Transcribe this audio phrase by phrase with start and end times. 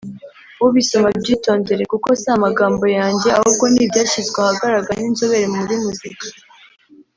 [0.67, 6.25] ubisoma abyitondere kuko si amagambo yanjye ahubwo n’ibyashyizwe ahagaragara n’inzobere muri muzika